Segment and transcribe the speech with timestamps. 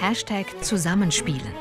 [0.00, 1.54] Hashtag Zusammenspielen.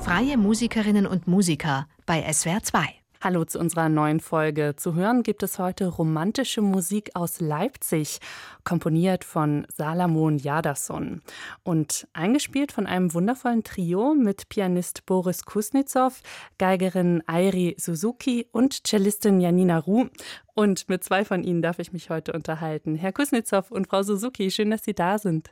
[0.00, 2.80] Freie Musikerinnen und Musiker bei SWR 2.
[3.22, 4.74] Hallo zu unserer neuen Folge.
[4.76, 8.18] Zu hören gibt es heute romantische Musik aus Leipzig,
[8.64, 11.22] komponiert von Salamon Jadasson
[11.64, 16.20] und eingespielt von einem wundervollen Trio mit Pianist Boris Kusnitzow,
[16.58, 20.06] Geigerin Airi Suzuki und Cellistin Janina Ruh.
[20.54, 22.94] Und mit zwei von ihnen darf ich mich heute unterhalten.
[22.94, 25.50] Herr Kusnitzow und Frau Suzuki, schön, dass Sie da sind.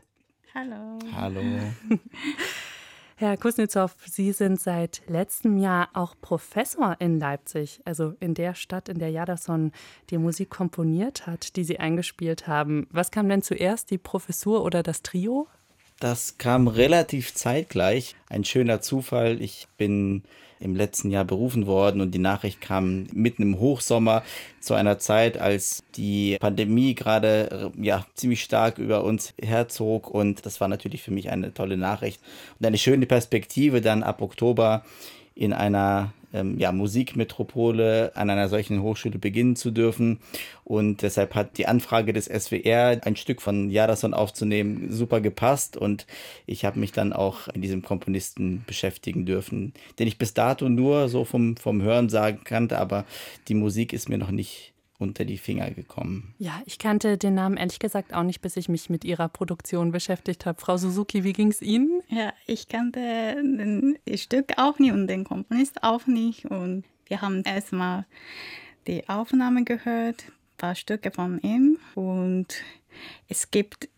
[0.57, 0.98] Hallo.
[1.14, 1.43] Hallo.
[3.17, 8.89] Herr Kusnitzow, Sie sind seit letztem Jahr auch Professor in Leipzig, also in der Stadt,
[8.89, 9.71] in der Jadasson
[10.08, 12.86] die Musik komponiert hat, die Sie eingespielt haben.
[12.90, 15.46] Was kam denn zuerst, die Professur oder das Trio?
[16.00, 18.16] Das kam relativ zeitgleich.
[18.30, 19.43] Ein schöner Zufall.
[19.43, 20.22] Ich bin
[20.60, 24.22] im letzten Jahr berufen worden und die Nachricht kam mitten im Hochsommer
[24.60, 30.60] zu einer Zeit, als die Pandemie gerade ja ziemlich stark über uns herzog und das
[30.60, 32.20] war natürlich für mich eine tolle Nachricht
[32.58, 34.84] und eine schöne Perspektive dann ab Oktober
[35.34, 40.20] in einer ähm, ja, Musikmetropole an einer solchen Hochschule beginnen zu dürfen.
[40.64, 45.76] Und deshalb hat die Anfrage des SWR, ein Stück von Jadasson aufzunehmen, super gepasst.
[45.76, 46.06] Und
[46.46, 51.08] ich habe mich dann auch in diesem Komponisten beschäftigen dürfen, den ich bis dato nur
[51.08, 53.04] so vom, vom Hören sagen kannte, aber
[53.48, 56.34] die Musik ist mir noch nicht unter die Finger gekommen.
[56.39, 59.91] Ja, ich kannte den Namen ehrlich gesagt auch nicht, bis ich mich mit ihrer Produktion
[59.92, 60.61] beschäftigt habe.
[60.61, 62.03] Frau Suzuki, wie ging es Ihnen?
[62.08, 63.36] Ja, ich kannte
[64.05, 66.47] das Stück auch nicht und den Komponist auch nicht.
[66.47, 68.06] Und wir haben erstmal
[68.86, 71.78] die Aufnahme gehört, ein paar Stücke von ihm.
[71.94, 72.55] Und
[73.28, 73.88] es gibt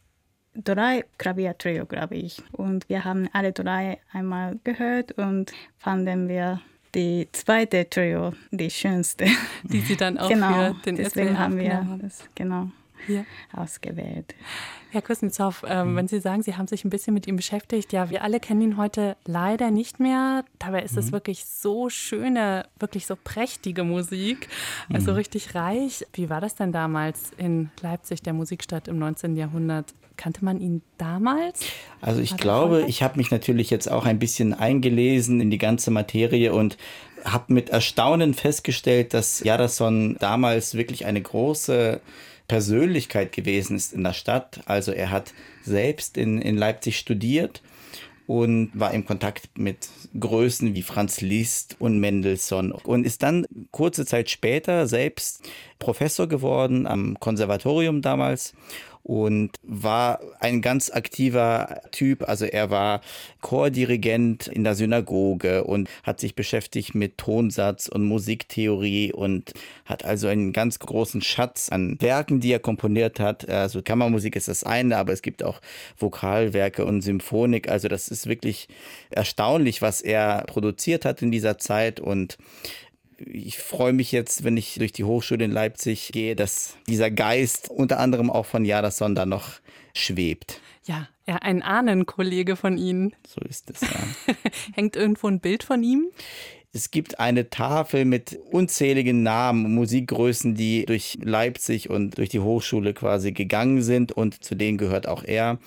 [0.54, 2.42] drei Klaviertrio, glaube ich.
[2.52, 6.60] Und wir haben alle drei einmal gehört und fanden wir
[6.94, 9.26] die zweite Trio, die schönste.
[9.64, 12.70] Die sie dann auch genau, für den deswegen SWR haben wir das genau
[13.06, 13.24] Ja.
[13.54, 14.34] ausgewählt.
[14.90, 18.08] Herr Kusnitzow, ähm, wenn Sie sagen, Sie haben sich ein bisschen mit ihm beschäftigt, ja,
[18.08, 20.44] wir alle kennen ihn heute leider nicht mehr.
[20.58, 24.48] Dabei ist es wirklich so schöne, wirklich so prächtige Musik,
[24.90, 26.06] also richtig reich.
[26.14, 29.36] Wie war das denn damals in Leipzig, der Musikstadt im 19.
[29.36, 29.92] Jahrhundert?
[30.18, 31.60] Kannte man ihn damals?
[32.02, 35.58] Also ich War glaube, ich habe mich natürlich jetzt auch ein bisschen eingelesen in die
[35.58, 36.76] ganze Materie und
[37.24, 42.00] habe mit Erstaunen festgestellt, dass Jadasson damals wirklich eine große
[42.48, 44.60] Persönlichkeit gewesen ist in der Stadt.
[44.66, 47.62] Also er hat selbst in, in Leipzig studiert
[48.26, 54.04] und war im Kontakt mit Größen wie Franz Liszt und Mendelssohn und ist dann kurze
[54.04, 58.54] Zeit später selbst Professor geworden am Konservatorium damals
[59.08, 62.28] und war ein ganz aktiver Typ.
[62.28, 63.00] Also er war
[63.40, 69.54] Chordirigent in der Synagoge und hat sich beschäftigt mit Tonsatz und Musiktheorie und
[69.86, 73.48] hat also einen ganz großen Schatz an Werken, die er komponiert hat.
[73.48, 75.62] Also Kammermusik ist das eine, aber es gibt auch
[75.96, 77.70] Vokalwerke und Symphonik.
[77.70, 78.68] Also das ist wirklich
[79.08, 82.36] erstaunlich, was er produziert hat in dieser Zeit und
[83.24, 87.68] ich freue mich jetzt, wenn ich durch die Hochschule in Leipzig gehe, dass dieser Geist
[87.70, 89.60] unter anderem auch von Jadasson da noch
[89.94, 90.60] schwebt.
[90.84, 93.14] Ja, ja, ein Ahnenkollege von Ihnen.
[93.26, 94.34] So ist es ja.
[94.74, 96.08] Hängt irgendwo ein Bild von ihm?
[96.72, 102.94] Es gibt eine Tafel mit unzähligen Namen, Musikgrößen, die durch Leipzig und durch die Hochschule
[102.94, 105.58] quasi gegangen sind und zu denen gehört auch er.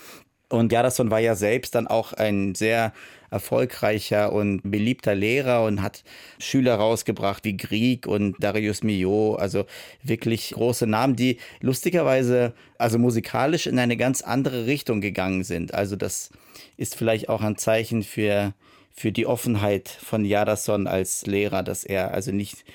[0.50, 2.94] Und Jadasson war ja selbst dann auch ein sehr
[3.32, 6.04] erfolgreicher und beliebter Lehrer und hat
[6.38, 9.66] Schüler rausgebracht wie Grieg und Darius Milhaud, also
[10.04, 15.74] wirklich große Namen, die lustigerweise, also musikalisch in eine ganz andere Richtung gegangen sind.
[15.74, 16.30] Also das
[16.76, 18.54] ist vielleicht auch ein Zeichen für,
[18.94, 22.66] für die Offenheit von Jadasson als Lehrer, dass er also nicht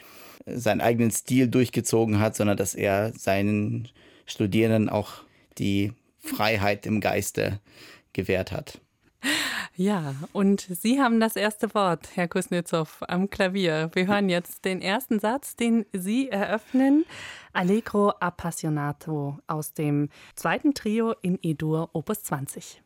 [0.47, 3.89] seinen eigenen Stil durchgezogen hat, sondern dass er seinen
[4.25, 5.13] Studierenden auch
[5.59, 7.61] die Freiheit im Geiste
[8.15, 8.81] gewährt hat.
[9.79, 13.91] Ja, und Sie haben das erste Wort, Herr Kusnitzow, am Klavier.
[13.93, 17.05] Wir hören jetzt den ersten Satz, den Sie eröffnen.
[17.53, 22.83] Allegro Appassionato aus dem zweiten Trio in E-Dur, Opus 20.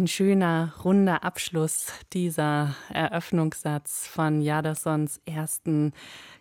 [0.00, 5.92] Ein schöner, runder Abschluss dieser Eröffnungssatz von Jadassons ersten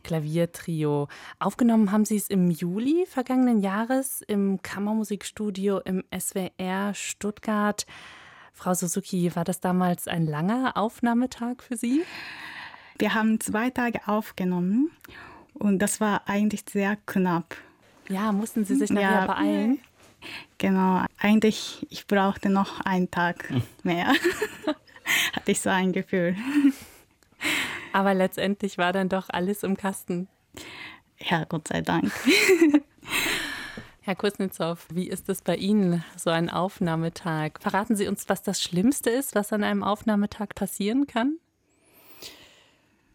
[0.02, 1.10] Klaviertrio.
[1.40, 7.86] Aufgenommen haben Sie es im Juli vergangenen Jahres im Kammermusikstudio im SWR Stuttgart.
[8.54, 12.06] Frau Suzuki, war das damals ein langer Aufnahmetag für Sie?
[12.98, 14.90] Wir haben zwei Tage aufgenommen
[15.54, 17.58] und das war eigentlich sehr knapp.
[18.08, 19.80] Ja, mussten Sie sich nachher ja, beeilen?
[20.58, 23.52] Genau, eigentlich, ich brauchte noch einen Tag
[23.84, 24.08] mehr.
[25.34, 26.36] Hatte ich so ein Gefühl.
[27.94, 30.28] Aber letztendlich war dann doch alles im Kasten.
[31.20, 32.12] Ja, Gott sei Dank.
[34.02, 37.60] Herr Kuznetsov, wie ist es bei Ihnen, so ein Aufnahmetag?
[37.62, 41.38] Verraten Sie uns, was das Schlimmste ist, was an einem Aufnahmetag passieren kann?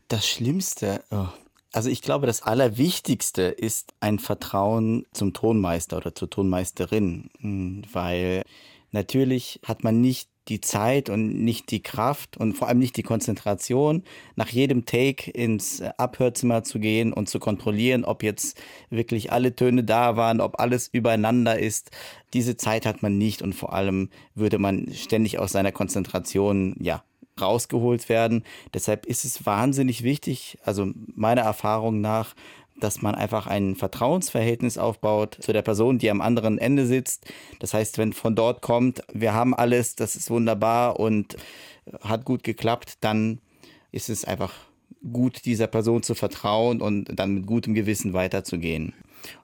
[0.09, 1.29] Das Schlimmste, oh,
[1.75, 8.45] also ich glaube, das Allerwichtigste ist ein Vertrauen zum Tonmeister oder zur Tonmeisterin, hm, weil
[8.93, 13.02] natürlich hat man nicht die Zeit und nicht die Kraft und vor allem nicht die
[13.02, 14.04] Konzentration,
[14.37, 19.83] nach jedem Take ins Abhörzimmer zu gehen und zu kontrollieren, ob jetzt wirklich alle Töne
[19.83, 21.90] da waren, ob alles übereinander ist.
[22.35, 27.02] Diese Zeit hat man nicht und vor allem würde man ständig aus seiner Konzentration, ja,
[27.41, 28.45] rausgeholt werden.
[28.73, 32.35] Deshalb ist es wahnsinnig wichtig, also meiner Erfahrung nach,
[32.81, 37.26] dass man einfach ein Vertrauensverhältnis aufbaut zu der Person, die am anderen Ende sitzt.
[37.61, 41.37] Das heißt, wenn von dort kommt, wir haben alles, das ist wunderbar und
[42.03, 43.38] hat gut geklappt, dann
[43.93, 44.53] ist es einfach
[45.12, 48.95] gut, dieser Person zu vertrauen und dann mit gutem Gewissen weiterzugehen.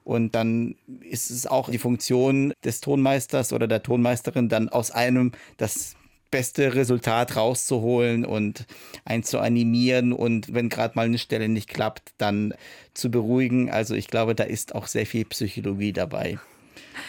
[0.03, 5.31] Und dann ist es auch die Funktion des Tonmeisters oder der Tonmeisterin, dann aus einem
[5.57, 5.95] das
[6.31, 8.65] beste Resultat rauszuholen und
[9.05, 12.53] einzuanimieren und wenn gerade mal eine Stelle nicht klappt, dann
[12.93, 13.69] zu beruhigen.
[13.69, 16.39] Also ich glaube, da ist auch sehr viel Psychologie dabei.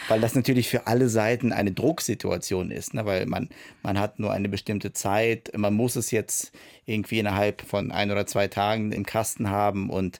[0.07, 3.05] Weil das natürlich für alle Seiten eine Drucksituation ist, ne?
[3.05, 3.49] weil man,
[3.81, 6.51] man hat nur eine bestimmte Zeit, man muss es jetzt
[6.85, 10.19] irgendwie innerhalb von ein oder zwei Tagen im Kasten haben und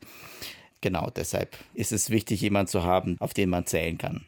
[0.81, 4.25] genau deshalb ist es wichtig, jemanden zu haben, auf den man zählen kann.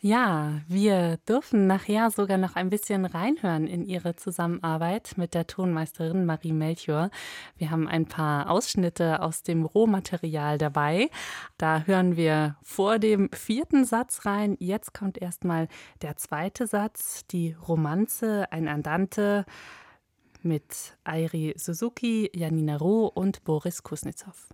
[0.00, 6.24] Ja, wir dürfen nachher sogar noch ein bisschen reinhören in Ihre Zusammenarbeit mit der Tonmeisterin
[6.24, 7.10] Marie Melchior.
[7.56, 11.10] Wir haben ein paar Ausschnitte aus dem Rohmaterial dabei.
[11.56, 14.56] Da hören wir vor dem vierten Satz rein.
[14.60, 15.66] Jetzt kommt erstmal
[16.00, 19.46] der zweite Satz, die Romanze, ein Andante
[20.42, 24.46] mit Airi Suzuki, Janina Roh und Boris Kuznetsov.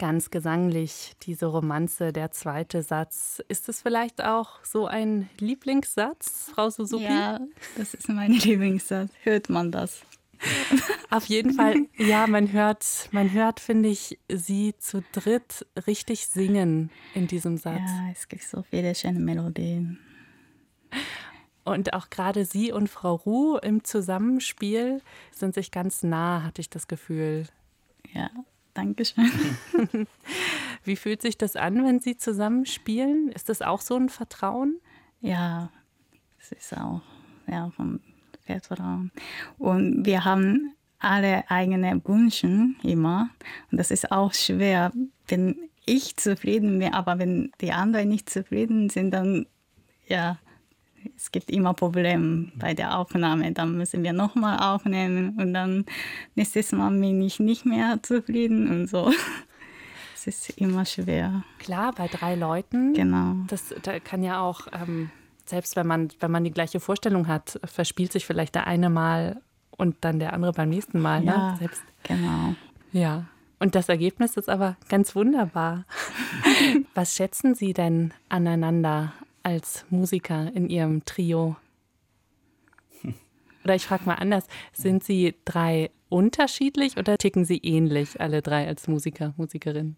[0.00, 3.40] Ganz gesanglich, diese Romanze, der zweite Satz.
[3.48, 7.04] Ist es vielleicht auch so ein Lieblingssatz, Frau Suzuki?
[7.04, 7.38] Ja,
[7.76, 9.10] das ist mein Lieblingssatz.
[9.22, 10.00] Hört man das?
[11.10, 16.90] Auf jeden Fall, ja, man hört, man hört, finde ich, sie zu dritt richtig singen
[17.14, 17.78] in diesem Satz.
[17.84, 19.98] Ja, es gibt so viele schöne Melodien.
[21.64, 26.70] Und auch gerade sie und Frau Ruh im Zusammenspiel sind sich ganz nah, hatte ich
[26.70, 27.46] das Gefühl.
[28.14, 28.30] Ja,
[28.80, 29.30] Dankeschön.
[30.84, 33.28] Wie fühlt sich das an, wenn Sie zusammen spielen?
[33.28, 34.80] Ist das auch so ein Vertrauen?
[35.20, 35.70] Ja,
[36.38, 37.02] es ist auch
[37.46, 38.00] ja, vom
[38.40, 39.12] Vertrauen.
[39.58, 43.28] Und wir haben alle eigene Wünsche immer.
[43.70, 44.92] Und das ist auch schwer,
[45.28, 49.46] wenn ich zufrieden bin, aber wenn die anderen nicht zufrieden sind, dann
[50.06, 50.38] ja,
[51.20, 53.52] es gibt immer Probleme bei der Aufnahme.
[53.52, 55.84] Dann müssen wir nochmal aufnehmen und dann
[56.34, 59.12] nächstes Mal bin ich nicht mehr zufrieden und so.
[60.22, 61.44] Es ist immer schwer.
[61.58, 62.92] Klar, bei drei Leuten.
[62.92, 63.36] Genau.
[63.46, 65.08] Das da kann ja auch, ähm,
[65.46, 69.40] selbst wenn man, wenn man die gleiche Vorstellung hat, verspielt sich vielleicht der eine mal
[69.70, 71.22] und dann der andere beim nächsten Mal.
[71.22, 71.32] Ne?
[71.32, 71.82] Ja, selbst.
[72.02, 72.54] genau.
[72.92, 73.24] Ja.
[73.60, 75.86] Und das Ergebnis ist aber ganz wunderbar.
[76.94, 81.56] Was schätzen Sie denn aneinander als Musiker in Ihrem Trio?
[83.64, 88.66] Oder ich frage mal anders, sind Sie drei unterschiedlich oder ticken Sie ähnlich, alle drei
[88.66, 89.96] als Musiker, Musikerin?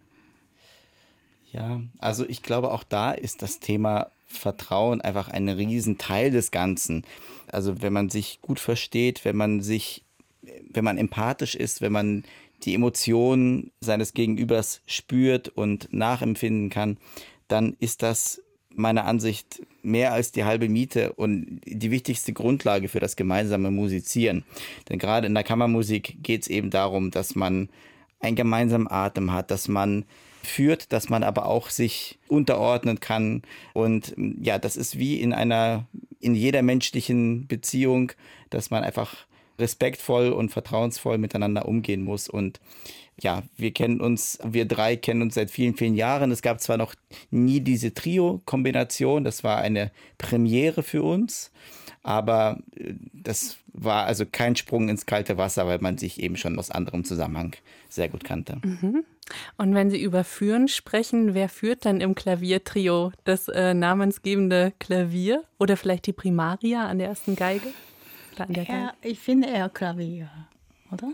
[1.52, 7.05] Ja, also ich glaube, auch da ist das Thema Vertrauen einfach ein Riesenteil des Ganzen.
[7.46, 10.05] Also wenn man sich gut versteht, wenn man sich,
[10.70, 12.24] wenn man empathisch ist, wenn man
[12.62, 16.96] die Emotionen seines Gegenübers spürt und nachempfinden kann,
[17.48, 18.40] dann ist das
[18.75, 24.45] meiner Ansicht mehr als die halbe Miete und die wichtigste Grundlage für das gemeinsame Musizieren.
[24.89, 27.69] Denn gerade in der Kammermusik geht es eben darum, dass man
[28.21, 30.05] einen gemeinsamen Atem hat, dass man
[30.43, 33.43] führt, dass man aber auch sich unterordnen kann.
[33.75, 35.87] Und ja, das ist wie in einer,
[36.21, 38.13] in jeder menschlichen Beziehung,
[38.51, 39.15] dass man einfach
[39.62, 42.29] respektvoll und vertrauensvoll miteinander umgehen muss.
[42.29, 42.61] Und
[43.20, 46.31] ja, wir kennen uns, wir drei kennen uns seit vielen, vielen Jahren.
[46.31, 46.94] Es gab zwar noch
[47.31, 51.51] nie diese Trio-Kombination, das war eine Premiere für uns,
[52.03, 56.59] aber äh, das war also kein Sprung ins kalte Wasser, weil man sich eben schon
[56.59, 57.55] aus anderem Zusammenhang
[57.88, 58.59] sehr gut kannte.
[58.62, 59.05] Mhm.
[59.57, 65.44] Und wenn Sie über Führen sprechen, wer führt dann im Klaviertrio das äh, namensgebende Klavier
[65.59, 67.68] oder vielleicht die Primaria an der ersten Geige?
[68.49, 70.31] Ja, ich finde eher Klavier,
[70.90, 71.12] oder?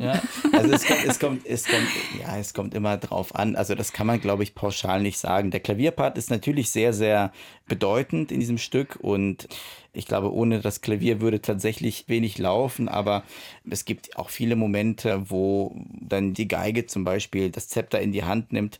[0.00, 0.20] Ja,
[0.52, 1.88] also es kommt, es kommt, es kommt,
[2.20, 3.56] ja, es kommt immer drauf an.
[3.56, 5.50] Also das kann man, glaube ich, pauschal nicht sagen.
[5.50, 7.32] Der Klavierpart ist natürlich sehr, sehr
[7.66, 9.48] bedeutend in diesem Stück und
[9.96, 13.24] ich glaube, ohne das Klavier würde tatsächlich wenig laufen, aber
[13.68, 18.24] es gibt auch viele Momente, wo dann die Geige zum Beispiel das Zepter in die
[18.24, 18.78] Hand nimmt.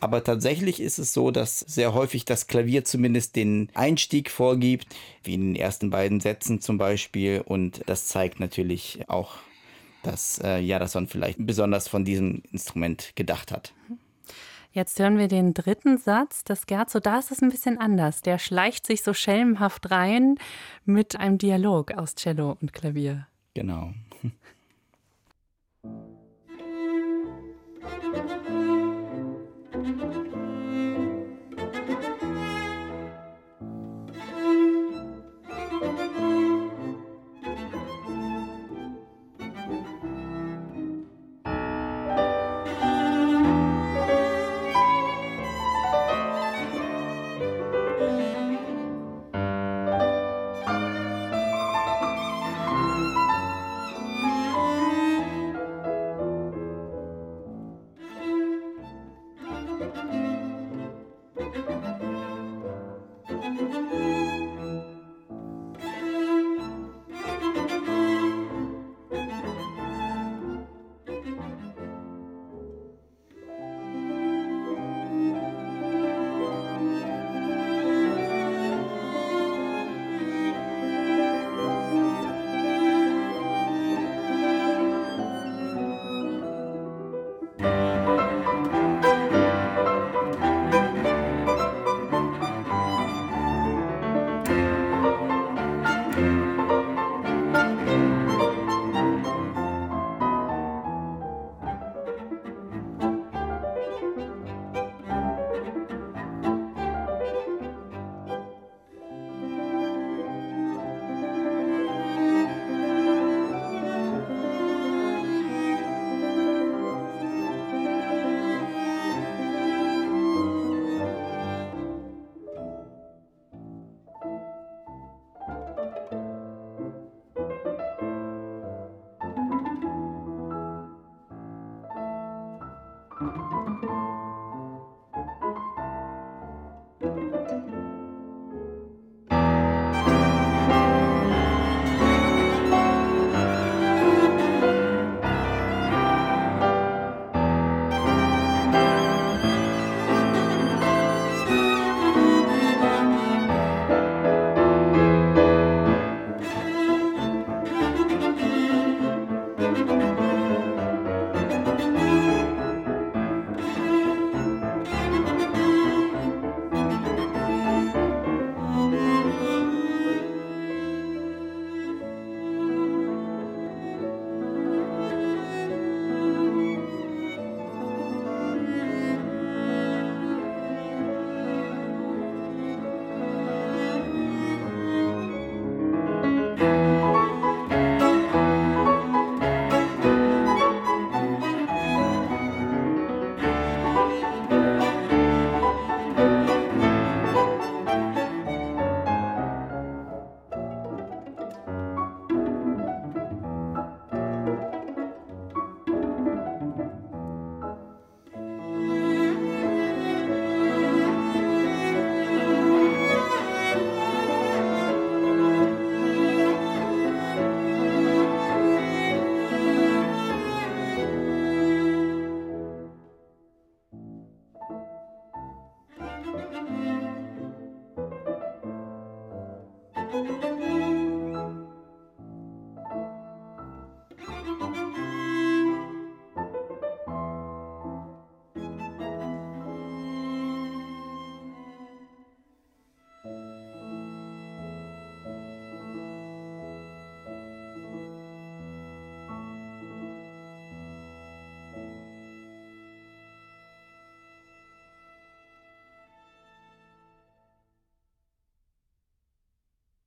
[0.00, 4.86] Aber tatsächlich ist es so, dass sehr häufig das Klavier zumindest den Einstieg vorgibt,
[5.22, 7.42] wie in den ersten beiden Sätzen zum Beispiel.
[7.44, 9.38] Und das zeigt natürlich auch
[10.02, 13.74] dass äh, Jadason vielleicht besonders von diesem Instrument gedacht hat.
[14.76, 17.00] Jetzt hören wir den dritten Satz des Scherzo.
[17.00, 18.20] Da ist es ein bisschen anders.
[18.20, 20.34] Der schleicht sich so schelmhaft rein
[20.84, 23.26] mit einem Dialog aus Cello und Klavier.
[23.54, 23.94] Genau.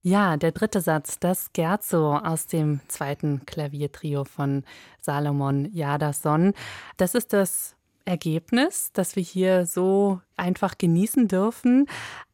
[0.10, 4.64] Ja, der dritte Satz, das Scherzo aus dem zweiten Klaviertrio von
[5.00, 6.54] Salomon Jadasson.
[6.98, 11.86] Das ist das Ergebnis, das wir hier so einfach genießen dürfen.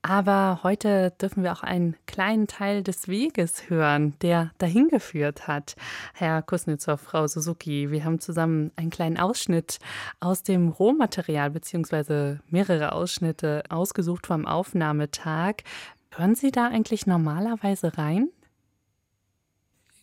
[0.01, 5.75] Aber heute dürfen wir auch einen kleinen Teil des Weges hören, der dahin geführt hat.
[6.13, 9.79] Herr Kusnitzow, Frau Suzuki, wir haben zusammen einen kleinen Ausschnitt
[10.19, 15.63] aus dem Rohmaterial beziehungsweise mehrere Ausschnitte ausgesucht vom Aufnahmetag.
[16.17, 18.29] Hören Sie da eigentlich normalerweise rein?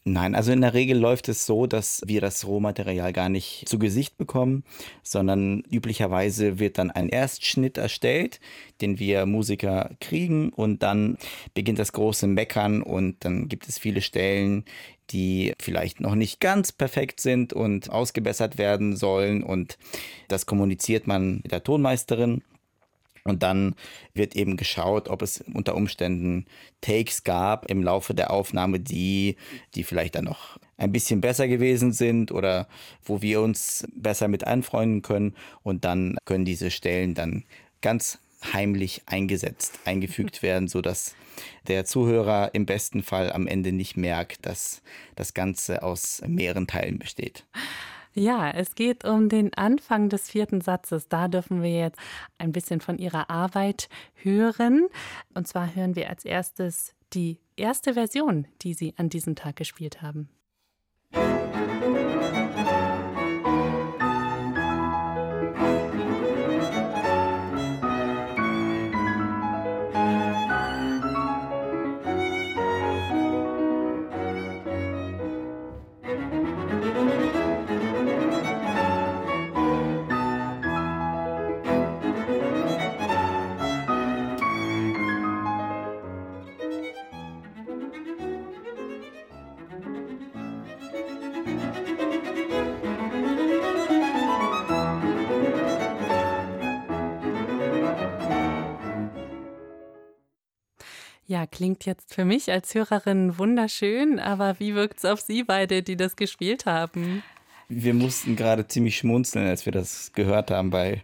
[0.05, 3.79] Nein, also in der Regel läuft es so, dass wir das Rohmaterial gar nicht zu
[3.79, 4.65] Gesicht bekommen,
[5.05, 8.41] sondern üblicherweise wird dann ein Erstschnitt erstellt,
[8.81, 11.19] den wir Musiker kriegen und dann
[11.55, 14.65] beginnt das große Meckern und dann gibt es viele Stellen,
[15.11, 19.79] die vielleicht noch nicht ganz perfekt sind und ausgebessert werden sollen und
[20.27, 22.43] das kommuniziert man mit der Tonmeisterin
[23.25, 23.75] und dann
[24.15, 26.47] wird eben geschaut, ob es unter Umständen
[26.81, 29.37] Takes gab im Laufe der Aufnahme, die,
[29.75, 32.67] die vielleicht dann noch ein bisschen besser gewesen sind oder
[33.05, 35.37] wo wir uns besser mit anfreunden können.
[35.63, 37.45] Und dann können diese Stellen dann
[37.81, 38.19] ganz
[38.53, 41.15] heimlich eingesetzt, eingefügt werden, sodass
[41.69, 44.83] der Zuhörer im besten Fall am Ende nicht merkt, dass
[45.15, 47.45] das Ganze aus mehreren Teilen besteht.
[48.15, 51.09] Ja, es geht um den Anfang des vierten Satzes.
[51.09, 51.99] Da dürfen wir jetzt
[52.39, 54.89] ein bisschen von Ihrer Arbeit hören.
[55.35, 60.03] Und zwar hören wir als erstes die erste Version, die Sie an diesem Tag gespielt
[60.03, 60.29] haben.
[101.27, 105.83] Ja, klingt jetzt für mich als Hörerin wunderschön, aber wie wirkt es auf Sie beide,
[105.83, 107.23] die das gespielt haben?
[107.69, 111.03] Wir mussten gerade ziemlich schmunzeln, als wir das gehört haben, weil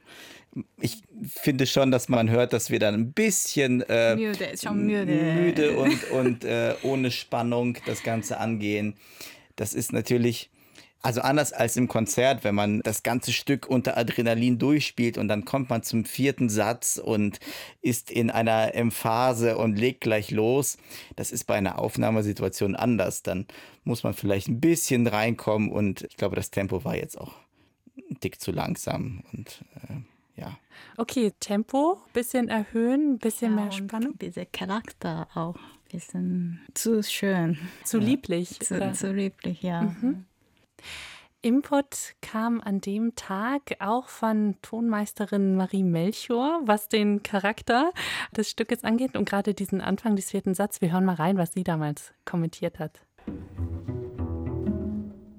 [0.81, 5.07] ich finde schon, dass man hört, dass wir dann ein bisschen äh, müde, schon müde.
[5.07, 8.95] müde und, und äh, ohne Spannung das Ganze angehen.
[9.57, 10.51] Das ist natürlich
[11.01, 15.45] also anders als im Konzert, wenn man das ganze Stück unter Adrenalin durchspielt und dann
[15.45, 17.39] kommt man zum vierten Satz und
[17.81, 20.77] ist in einer Emphase und legt gleich los.
[21.15, 23.23] Das ist bei einer Aufnahmesituation anders.
[23.23, 23.47] Dann
[23.85, 27.35] muss man vielleicht ein bisschen reinkommen und ich glaube, das Tempo war jetzt auch
[28.11, 30.59] ein Tick zu langsam und äh, ja.
[30.97, 34.19] Okay, Tempo, bisschen erhöhen, bisschen ja, mehr Spannung.
[34.19, 35.57] Dieser Charakter auch,
[35.91, 37.59] bisschen zu schön.
[37.85, 38.59] Zu lieblich.
[38.61, 39.83] Zu, zu lieblich, ja.
[39.83, 40.25] Mhm.
[41.41, 47.93] Input kam an dem Tag auch von Tonmeisterin Marie Melchior, was den Charakter
[48.37, 50.81] des Stückes angeht und gerade diesen Anfang des vierten Satzes.
[50.81, 53.01] Wir hören mal rein, was sie damals kommentiert hat.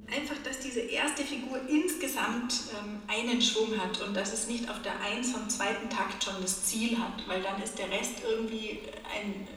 [0.08, 4.82] Einfach, dass diese erste Figur insgesamt ähm, einen Schwung hat und dass es nicht auf
[4.82, 8.80] der Eins vom zweiten Takt schon das Ziel hat, weil dann ist der Rest irgendwie
[9.14, 9.48] ein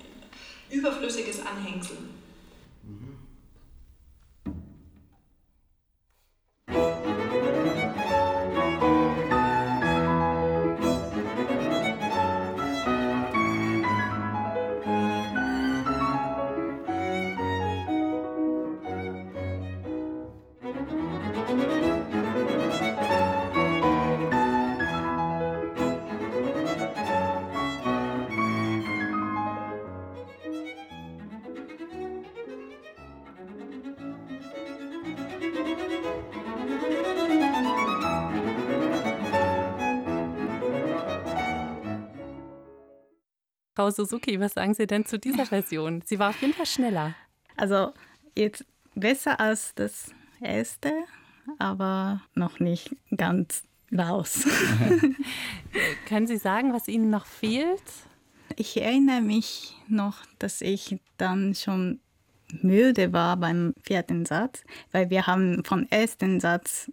[0.70, 1.98] überflüssiges Anhängsel.
[43.82, 46.02] Frau Suzuki, was sagen Sie denn zu dieser Version?
[46.04, 47.16] Sie war auf jeden Fall schneller.
[47.56, 47.92] Also
[48.38, 48.64] jetzt
[48.94, 50.92] besser als das erste,
[51.58, 54.46] aber noch nicht ganz raus.
[56.06, 57.82] Können Sie sagen, was Ihnen noch fehlt?
[58.54, 61.98] ich erinnere mich noch, dass ich dann schon
[62.60, 66.92] müde war beim vierten Satz, weil wir haben vom ersten Satz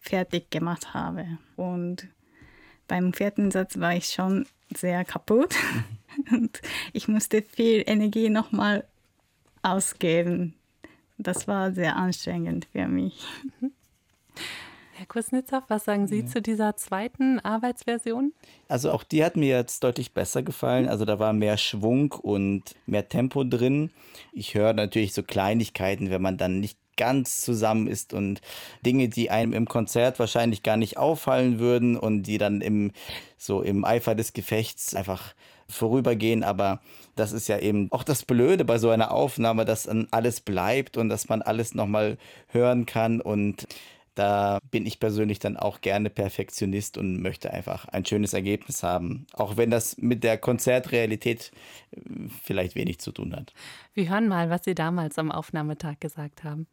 [0.00, 1.38] fertig gemacht habe.
[1.56, 2.08] Und
[2.88, 5.54] beim vierten Satz war ich schon sehr kaputt
[6.30, 6.60] und
[6.92, 8.84] ich musste viel Energie nochmal
[9.62, 10.54] ausgeben.
[11.18, 13.22] Das war sehr anstrengend für mich.
[15.00, 16.26] Herr Kuznetsov, was sagen Sie ja.
[16.26, 18.34] zu dieser zweiten Arbeitsversion?
[18.68, 20.88] Also auch die hat mir jetzt deutlich besser gefallen.
[20.88, 23.92] Also da war mehr Schwung und mehr Tempo drin.
[24.34, 28.42] Ich höre natürlich so Kleinigkeiten, wenn man dann nicht ganz zusammen ist und
[28.84, 32.92] Dinge, die einem im Konzert wahrscheinlich gar nicht auffallen würden und die dann im
[33.38, 35.34] so im Eifer des Gefechts einfach
[35.70, 36.80] vorübergehen, aber
[37.16, 40.96] das ist ja eben auch das Blöde bei so einer Aufnahme, dass dann alles bleibt
[40.96, 43.66] und dass man alles nochmal hören kann und
[44.14, 49.26] da bin ich persönlich dann auch gerne Perfektionist und möchte einfach ein schönes Ergebnis haben,
[49.32, 51.52] auch wenn das mit der Konzertrealität
[51.92, 52.00] äh,
[52.42, 53.54] vielleicht wenig zu tun hat.
[53.94, 56.66] Wir hören mal, was Sie damals am Aufnahmetag gesagt haben.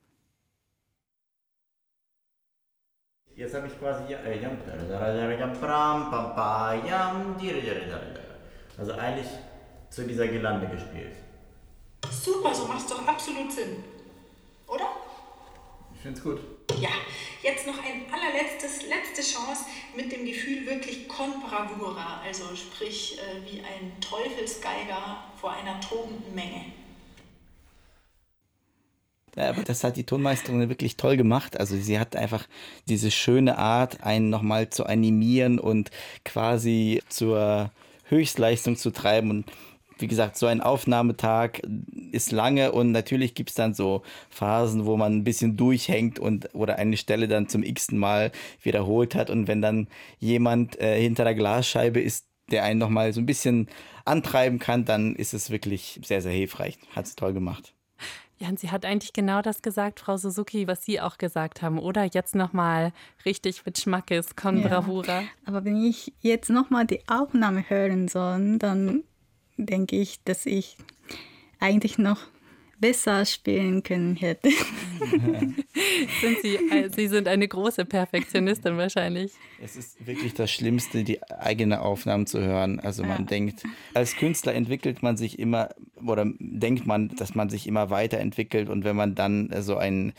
[3.35, 4.03] Jetzt habe ich quasi
[8.77, 9.27] also eigentlich
[9.89, 11.15] zu dieser Gelande gespielt.
[12.11, 13.83] Super, so macht es doch absolut Sinn.
[14.67, 14.87] Oder?
[15.95, 16.39] Ich finde es gut.
[16.79, 16.89] Ja,
[17.41, 19.63] jetzt noch ein allerletztes, letzte Chance
[19.95, 26.35] mit dem Gefühl wirklich con bravura, also sprich äh, wie ein Teufelsgeiger vor einer tobenden
[26.35, 26.65] Menge.
[29.35, 31.59] Ja, aber das hat die Tonmeisterin wirklich toll gemacht.
[31.59, 32.47] Also sie hat einfach
[32.87, 35.91] diese schöne Art, einen nochmal zu animieren und
[36.25, 37.71] quasi zur
[38.09, 39.29] Höchstleistung zu treiben.
[39.29, 39.45] Und
[39.99, 41.61] wie gesagt, so ein Aufnahmetag
[42.11, 46.53] ist lange und natürlich gibt es dann so Phasen, wo man ein bisschen durchhängt und
[46.53, 49.29] oder eine Stelle dann zum x-ten Mal wiederholt hat.
[49.29, 49.87] Und wenn dann
[50.19, 53.67] jemand äh, hinter der Glasscheibe ist, der einen nochmal so ein bisschen
[54.05, 56.77] antreiben kann, dann ist es wirklich sehr, sehr hilfreich.
[56.95, 57.73] Hat es toll gemacht.
[58.39, 61.79] Ja, und sie hat eigentlich genau das gesagt, Frau Suzuki, was Sie auch gesagt haben,
[61.79, 62.03] oder?
[62.03, 62.93] Jetzt nochmal
[63.25, 64.67] richtig mit Schmackes, con ja.
[64.67, 65.23] bravura.
[65.45, 69.03] Aber wenn ich jetzt nochmal die Aufnahme hören soll, dann
[69.57, 70.77] denke ich, dass ich
[71.59, 72.19] eigentlich noch
[72.79, 74.49] besser spielen können hätte.
[76.21, 79.31] sind Sie, äh, Sie sind eine große Perfektionistin wahrscheinlich.
[79.61, 82.79] Es ist wirklich das Schlimmste, die eigene Aufnahmen zu hören.
[82.79, 83.25] Also man ja.
[83.25, 83.63] denkt,
[83.93, 85.69] als Künstler entwickelt man sich immer
[86.05, 90.13] oder denkt man, dass man sich immer weiterentwickelt und wenn man dann so ein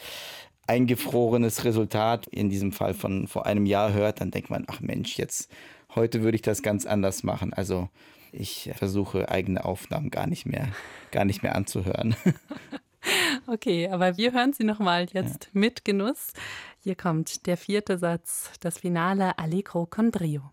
[0.67, 5.17] eingefrorenes Resultat, in diesem Fall von vor einem Jahr hört, dann denkt man, ach Mensch,
[5.17, 5.51] jetzt
[5.95, 7.53] heute würde ich das ganz anders machen.
[7.55, 7.89] Also
[8.39, 10.69] ich versuche eigene Aufnahmen gar nicht mehr,
[11.11, 12.15] gar nicht mehr anzuhören.
[13.47, 15.51] Okay, aber wir hören sie nochmal jetzt ja.
[15.53, 16.33] mit Genuss.
[16.81, 20.51] Hier kommt der vierte Satz, das Finale Allegro con Brio.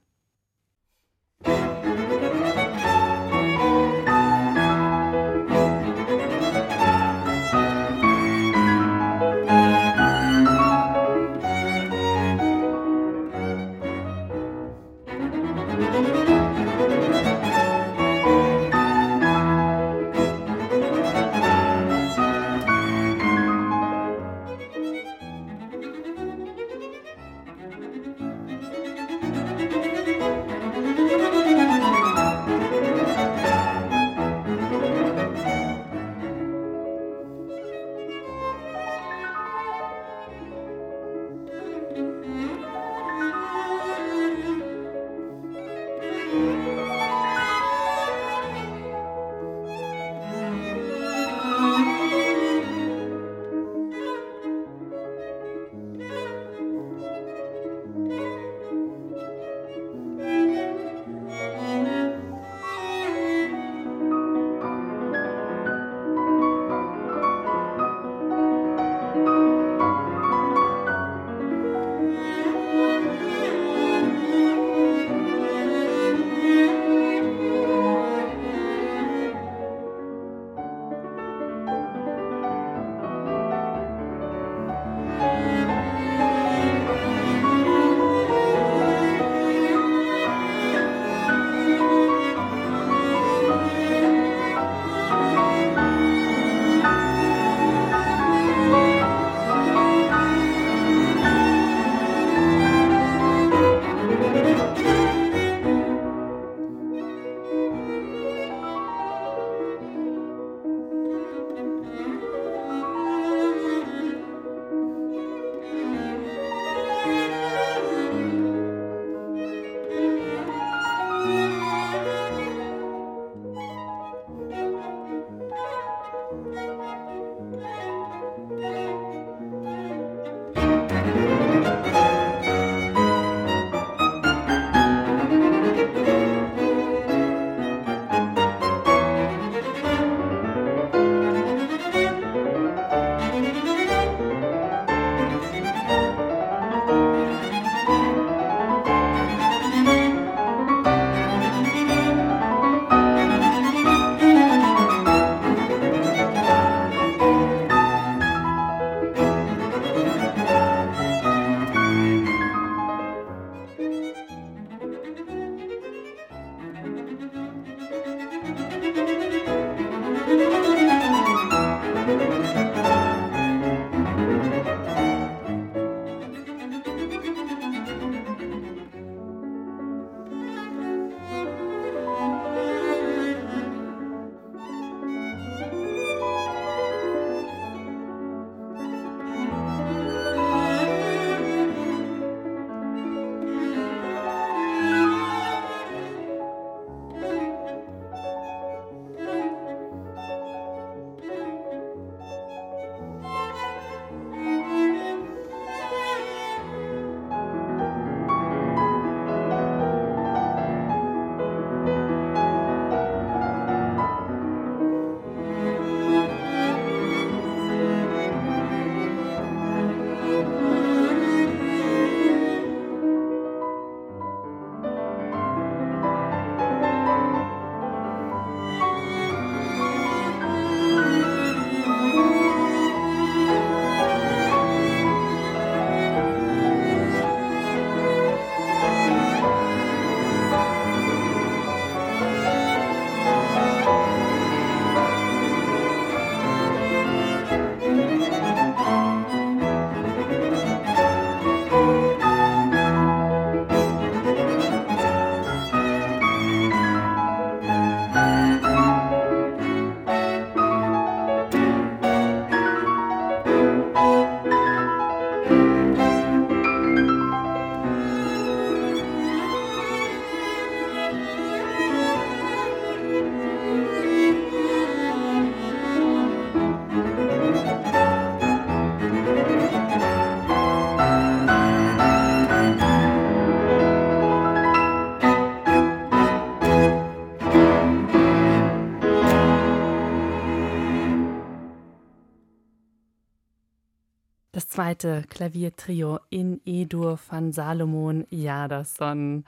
[294.85, 299.43] Zweite Klaviertrio in E-Dur von Salomon Jadasson.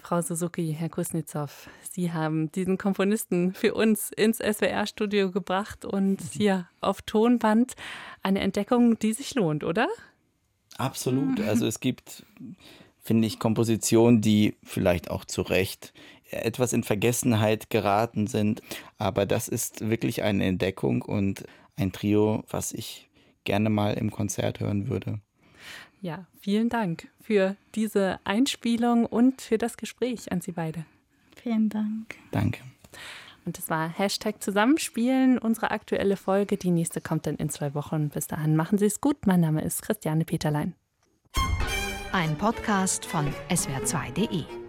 [0.00, 6.66] Frau Suzuki, Herr Kuznetsov, Sie haben diesen Komponisten für uns ins SWR-Studio gebracht und hier
[6.80, 7.74] auf Tonband
[8.22, 9.86] eine Entdeckung, die sich lohnt, oder?
[10.78, 11.42] Absolut.
[11.42, 12.24] Also es gibt,
[13.02, 15.92] finde ich, Kompositionen, die vielleicht auch zu Recht
[16.30, 18.62] etwas in Vergessenheit geraten sind.
[18.96, 21.44] Aber das ist wirklich eine Entdeckung und
[21.76, 23.10] ein Trio, was ich
[23.44, 25.20] gerne mal im Konzert hören würde.
[26.00, 30.84] Ja, vielen Dank für diese Einspielung und für das Gespräch an Sie beide.
[31.34, 32.16] Vielen Dank.
[32.30, 32.60] Danke.
[33.46, 36.56] Und das war Hashtag Zusammenspielen, unsere aktuelle Folge.
[36.56, 38.08] Die nächste kommt dann in zwei Wochen.
[38.08, 39.26] Bis dahin machen Sie es gut.
[39.26, 40.74] Mein Name ist Christiane Peterlein.
[42.12, 44.63] Ein Podcast von swr2.de